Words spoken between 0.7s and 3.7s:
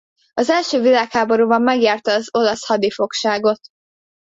világháborúban megjárta az olasz hadifogságot.